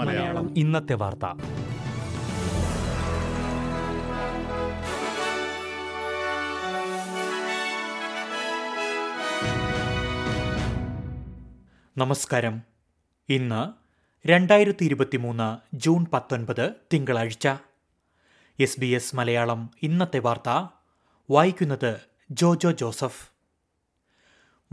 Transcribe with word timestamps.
മലയാളം. 0.00 0.58
ഇന്നത്തെ 0.58 0.94
വാർത്ത. 0.94 1.26
നമസ്കാരം. 11.98 12.62
ഇന്ന് 13.28 13.72
രണ്ടായിരത്തി 14.28 14.84
ഇരുപത്തി 14.84 15.16
മൂന്ന് 15.16 15.76
ജൂൺ 15.76 16.06
പത്തൊൻപത് 16.12 16.72
തിങ്കളാഴ്ച. 16.92 17.48
എസ് 18.60 18.80
ബി 18.80 18.86
എസ് 18.86 19.16
മലയാളം 19.16 19.70
ഇന്നത്തെ 19.82 20.18
വാർത്ത. 20.18 20.68
വായിക്കുന്നത് 21.30 22.00
Jojo 22.30 22.70
Joseph. 22.70 23.35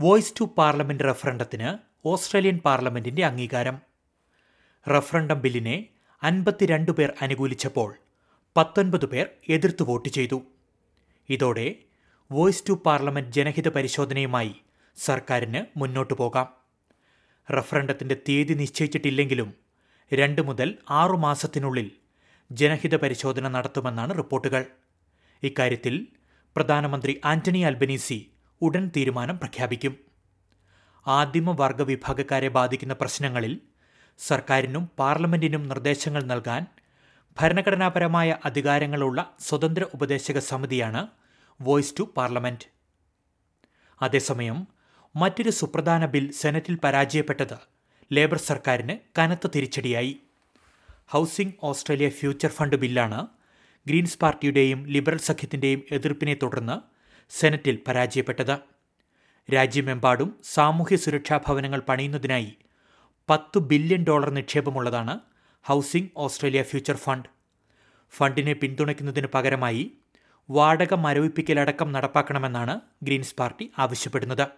Voice 0.00 0.34
to 0.40 0.54
parliament 0.58 1.04
റഫറണ്ടത്തിന് 1.04 1.78
Australian 2.08 2.58
പാർലമെന്റിന്റെ 2.58 3.24
അംഗീകാരം. 3.24 3.80
റഫറണ്ടം 4.88 5.40
ബില്ലിനെ 5.40 5.86
അൻപത്തിരണ്ട് 6.22 6.90
പേർ 6.90 7.12
അനുകൂലിച്ചപ്പോൾ 7.22 7.94
പത്തൊൻപത് 8.56 9.06
പേർ 9.06 9.26
എതിർത്ത് 9.48 9.82
വോട്ട് 9.82 10.08
ചെയ്തു. 10.08 10.42
ഇതോടെ 11.28 11.74
വോയിസ് 12.32 12.64
ടു 12.68 12.82
പാർലമെന്റ് 12.86 13.30
ജനഹിത 13.30 13.68
പരിശോധനയുമായി 13.68 14.54
സർക്കാരിന് 14.96 15.64
മുന്നോട്ടു 15.76 16.14
പോകാം. 16.14 16.48
റഫറണ്ടത്തിന്റെ 17.58 18.16
തീയതി 18.28 18.54
നിശ്ചയിച്ചിട്ടില്ലെങ്കിലും 18.54 19.54
രണ്ട് 20.12 20.42
മുതൽ 20.42 20.78
ആറു 20.90 21.16
മാസത്തിനുള്ളിൽ 21.16 21.90
ജനഹിത 22.52 22.96
പരിശോധന 22.96 23.48
നടത്തുമെന്നാണ് 23.48 24.16
റിപ്പോർട്ടുകൾ. 24.16 24.66
ഇക്കാര്യത്തിൽ 25.42 26.06
പ്രധാനമന്ത്രി 26.56 27.20
ആന്റണി 27.24 27.58
അൽബനീസി 27.58 28.30
ഉടൻ 28.62 28.90
തീരുമാനം 28.96 29.36
പ്രഖ്യാപിക്കും. 29.38 29.94
ആദിമ 31.06 31.50
വർഗ 31.50 31.82
വിഭാഗക്കാരെ 31.82 32.48
ബാധിക്കുന്ന 32.48 32.94
പ്രശ്നങ്ങളിൽ 32.94 33.60
സർക്കാരിനും 34.18 34.90
പാർലമെന്റിനും 34.98 35.68
നിർദ്ദേശങ്ങൾ 35.68 36.22
നൽകാൻ 36.22 36.66
ഭരണഘടനാപരമായ 37.40 38.38
അധികാരങ്ങളുള്ള 38.44 39.34
സ്വതന്ത്ര 39.40 39.86
ഉപദേശക 39.94 40.38
സമിതിയാണ് 40.38 41.08
വോയിസ് 41.60 41.94
ടു 41.98 42.12
പാർലമെന്റ്. 42.16 42.66
അതേസമയം 44.02 44.66
മറ്റൊരു 45.16 45.50
സുപ്രധാന 45.50 46.06
ബിൽ 46.06 46.32
സെനറ്റിൽ 46.32 46.76
പരാജയപ്പെട്ടത് 46.84 47.58
ലേബർ 48.12 48.38
സർക്കാരിന് 48.38 48.98
കനത്ത 49.18 49.46
തിരിച്ചടിയായി. 49.46 50.20
ഹൗസിംഗ് 51.06 51.54
ഓസ്ട്രേലിയ 51.62 52.08
ഫ്യൂച്ചർ 52.08 52.48
ഫണ്ട് 52.48 52.76
ബില്ലാണ് 52.76 53.26
ഗ്രീൻസ് 53.86 54.18
പാർട്ടിയുടെയും 54.18 54.86
ലിബറൽ 54.86 55.18
സഖ്യത്തിന്റെയും 55.18 55.82
എതിർപ്പിനെ 55.90 56.34
തുടർന്ന് 56.34 56.93
സെനറ്റിൽ 57.30 57.78
പരാജയപ്പെട്ടത്. 57.88 58.58
രാജ്യമെമ്പാടും 59.54 60.36
സാമൂഹ്യ 60.44 60.96
സുരക്ഷാ 60.96 61.36
ഭവനങ്ങൾ 61.36 61.80
പണിയുന്നതിനായി 61.80 62.56
പത്ത് 63.30 63.58
ബില്യൺ 63.58 64.04
ഡോളർ 64.04 64.30
നിക്ഷേപമുള്ളതാണ് 64.30 65.20
ഹൗസിംഗ് 65.64 66.10
ഓസ്ട്രേലിയ 66.16 66.62
ഫ്യൂച്ചർ 66.62 66.96
ഫണ്ട്. 66.96 67.28
ഫണ്ടിനെ 68.16 68.52
പിന്തുണയ്ക്കുന്നതിന് 68.52 69.26
പകരമായി 69.26 69.92
വാടക 70.50 70.94
മരവിപ്പിക്കലടക്കം 70.94 71.92
നടപ്പാക്കണമെന്നാണ് 71.92 72.80
ഗ്രീൻസ് 73.02 73.34
പാർട്ടി 73.34 73.72
ആവശ്യപ്പെടുന്നത്. 73.78 74.48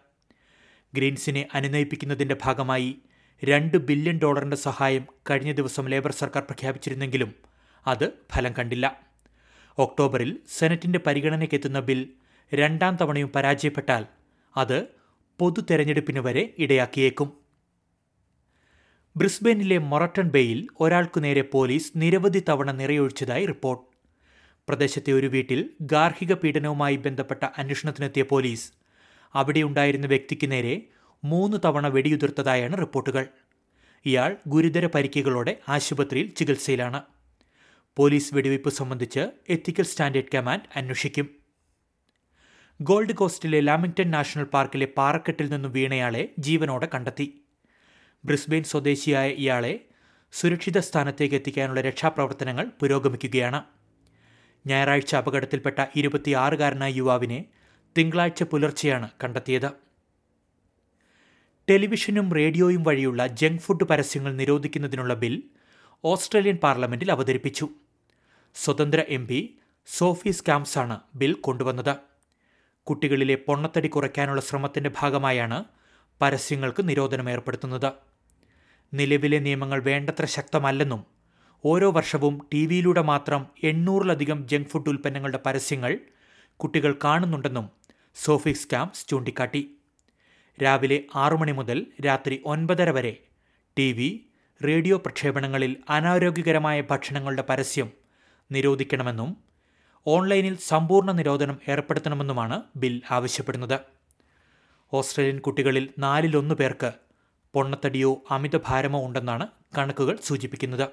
ഗ്രീൻസിനെ 0.95 1.49
അനുനയിപ്പിക്കുന്നതിന്റെ 1.55 2.37
ഭാഗമായി 2.45 2.97
രണ്ട് 3.45 3.77
ബില്യൺ 3.77 4.19
ഡോളറിന്റെ 4.19 4.57
സഹായം 4.57 5.07
കഴിഞ്ഞ 5.31 5.53
ദിവസം 5.53 5.89
ലേബർ 5.89 6.13
സർക്കാർ 6.13 6.43
പ്രഖ്യാപിച്ചിരുന്നെങ്കിലും 6.43 7.35
അത് 7.87 8.13
ഫലം 8.35 8.55
കണ്ടില്ല. 8.59 9.01
ഒക്ടോബറിൽ 9.79 10.39
സെനറ്റിന്റെ 10.49 10.99
പരിഗണനയ്ക്കെത്തുന്ന 10.99 11.81
ബിൽ 11.81 12.11
രണ്ടാം 12.55 12.97
തവണയും 13.01 13.29
പരാജയപ്പെട്ടാൽ 13.29 14.07
അത് 14.57 14.87
പൊതു 15.39 15.61
തെരഞ്ഞെടുപ്പിന് 15.61 16.19
വരെ 16.19 16.55
ഇടയാക്കിയേക്കും. 16.59 17.33
ബ്രിസ്ബെയിനിലെ 19.17 19.79
മൊറട്ടൺ 19.79 20.29
ബേയിൽ 20.29 20.67
ഒരാൾക്കു 20.81 21.21
നേരെ 21.21 21.43
പോലീസ് 21.43 21.93
നിരവധി 21.97 22.43
തവണ 22.49 22.73
നിറയൊഴിച്ചതായി 22.73 23.47
റിപ്പോർട്ട്. 23.47 23.85
പ്രദേശത്തെ 24.69 25.13
ഒരു 25.13 25.27
വീട്ടിൽ 25.27 25.71
ഗാർഹിക 25.81 26.33
പീഡനവുമായി 26.33 26.97
ബന്ധപ്പെട്ട 26.97 27.45
അന്വേഷണത്തിനെത്തിയ 27.59 28.23
പോലീസ് 28.23 28.73
അവിടെയുണ്ടായിരുന്ന 29.35 30.07
വ്യക്തിക്ക് 30.07 30.51
നേരെ 30.51 30.83
മൂന്ന് 31.25 31.57
തവണ 31.65 31.89
വെടിയുതിർത്തതായാണ് 31.89 32.79
റിപ്പോർട്ടുകൾ. 32.79 33.29
ഇയാൾ 34.05 34.37
ഗുരുതര 34.49 34.87
പരിക്കുകളോടെ 34.87 35.61
ആശുപത്രിയിൽ 35.69 36.29
ചികിത്സയിലാണ്. 36.29 37.03
പോലീസ് 37.97 38.35
വെടിവയ്പ് 38.35 38.69
സംബന്ധിച്ച് 38.69 39.31
എത്തിക്കൽ 39.49 39.83
സ്റ്റാൻഡേർഡ് 39.83 40.37
കമാൻഡ് 40.37 40.63
അന്വേഷിക്കും. 40.77 41.46
ഗോൾഡ് 42.81 43.15
കോസ്റ്റിലെ 43.15 43.61
ലാമിംഗ്ടൺ 43.61 44.11
നാഷണൽ 44.11 44.45
പാർക്കിലെ 44.45 44.87
പാറക്കെട്ടിൽ 44.97 45.51
നിന്നും 45.51 45.73
വീണയാളെ 45.73 46.29
ജീവനോടെ 46.39 46.89
കണ്ടെത്തി. 46.95 47.45
ബ്രിസ്ബെയിൻ 48.25 48.63
സ്വദേശിയായ 48.63 49.29
ഇയാളെ 49.31 49.85
സുരക്ഷിത 50.33 50.79
സ്ഥാനത്തേക്ക് 50.79 51.35
എത്തിക്കാനുള്ള 51.35 51.81
രക്ഷാപ്രവർത്തനങ്ങൾ 51.81 52.71
പുരോഗമിക്കുകയാണ്. 52.81 53.63
ഞായറാഴ്ച 54.67 55.17
അപകടത്തിൽപ്പെട്ട 55.17 55.87
ഇരുപത്തിയാറുകാരനായ 55.97 56.93
യുവാവിനെ 56.93 57.45
തിങ്കളാഴ്ച 57.99 58.43
പുലർച്ചെയാണ് 58.43 59.09
കണ്ടെത്തിയത്. 59.25 59.71
ടെലിവിഷനും 61.71 62.33
റേഡിയോയും 62.33 62.83
വഴിയുള്ള 62.83 63.27
ജങ്ക് 63.27 63.63
ഫുഡ് 63.63 63.85
പരസ്യങ്ങൾ 63.85 64.35
നിരോധിക്കുന്നതിനുള്ള 64.35 65.15
ബിൽ 65.15 65.43
ഓസ്ട്രേലിയൻ 66.05 66.57
പാർലമെന്റിൽ 66.57 67.13
അവതരിപ്പിച്ചു. 67.13 67.69
സ്വതന്ത്ര 68.55 69.05
എം 69.09 69.27
പി 69.27 69.59
സോഫി 69.87 70.31
സ്കാംസാണ് 70.31 71.01
ബിൽ 71.15 71.33
കൊണ്ടുവന്നത്. 71.33 72.06
കുട്ടികളിലെ 72.91 73.35
പൊണ്ണത്തടി 73.35 73.89
കുറയ്ക്കാനുള്ള 73.89 74.41
ശ്രമത്തിന്റെ 74.41 74.91
ഭാഗമായാണ് 74.99 75.65
പരസ്യങ്ങൾക്ക് 76.23 76.89
നിരോധനം 76.89 77.31
ഏർപ്പെടുത്തുന്നത്. 77.31 77.93
നിലവിലെ 78.95 79.39
നിയമങ്ങൾ 79.39 79.83
വേണ്ടത്ര 79.83 80.25
ശക്തമല്ലെന്നും 80.25 81.07
ഓരോ 81.65 81.93
വർഷവും 81.93 82.49
ടി 82.53 82.67
വിയിലൂടെ 82.67 83.03
മാത്രം 83.03 83.47
എണ്ണൂറിലധികം 83.63 84.49
ജങ്ക് 84.49 84.67
ഫുഡ് 84.67 84.89
ഉൽപ്പന്നങ്ങളുടെ 84.89 85.41
പരസ്യങ്ങൾ 85.47 85.99
കുട്ടികൾ 86.57 86.99
കാണുന്നുണ്ടെന്നും 87.05 87.71
സോഫിക്സ് 88.15 88.63
സ്കാംസ് 88.63 89.09
ചൂണ്ടിക്കാട്ടി. 89.09 89.63
രാവിലെ 90.63 91.03
ആറു 91.15 91.37
മണി 91.37 91.53
മുതൽ 91.53 91.87
രാത്രി 92.07 92.43
ഒൻപതര 92.45 92.91
വരെ 92.91 93.13
ടി 93.79 93.93
വി 93.93 94.09
റേഡിയോ 94.65 94.97
പ്രക്ഷേപണങ്ങളിൽ 94.97 95.77
അനാരോഗ്യകരമായ 95.89 96.81
ഭക്ഷണങ്ങളുടെ 96.81 97.43
പരസ്യം 97.43 97.91
നിരോധിക്കണമെന്നും 98.53 99.37
ഓൺലൈനിൽ 100.07 100.57
സമ്പൂർണ 100.57 101.13
നിരോധനം 101.13 101.59
ഏർപ്പെടുത്തണമെന്നുമാണ് 101.69 102.63
ബിൽ 102.77 103.03
ആവശ്യപ്പെടുന്നത്. 103.11 103.81
ഓസ്ട്രേലിയൻ 104.93 105.39
കുട്ടികളിൽ 105.39 105.89
നാലിലൊന്ന് 105.99 106.55
പേർക്ക് 106.55 106.93
പൊണ്ണത്തടിയോ 107.55 108.23
അമിതഭാരമോ 108.31 109.07
ഉണ്ടെന്നാണ് 109.07 109.47
കണക്കുകൾ 109.79 110.19
സൂചിപ്പിക്കുന്നത്. 110.25 110.89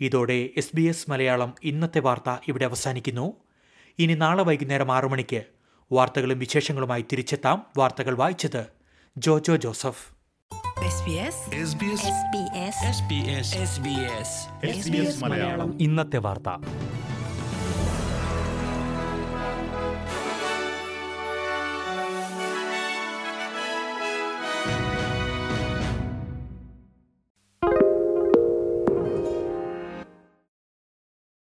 ഇതോടെ 0.00 0.50
എസ് 0.56 0.70
ബി 0.74 0.82
എസ് 0.82 1.10
മലയാളം 1.10 1.54
ഇന്നത്തെ 1.62 1.98
വാർത്ത 1.98 2.36
ഇവിടെ 2.48 2.64
അവസാനിക്കുന്നു. 2.64 3.32
ഇനി 3.98 4.14
നാളെ 4.14 4.42
വൈകുന്നേരം 4.42 4.92
ആറു 4.92 5.08
മണിക്ക് 5.08 5.44
വാർത്തകളും 5.92 6.38
വിശേഷങ്ങളുമായി 6.38 7.04
തിരിച്ചെത്താം 7.12 7.66
വാർത്തകൾ 7.78 8.16
വായിച്ചത് 8.16 8.66
ജോജോ 9.18 9.56
ജോസഫ്. 9.56 10.18
SBS 10.88 11.34
ഇന്നത്തെ 15.80 16.18
വാർത്ത. 16.18 16.64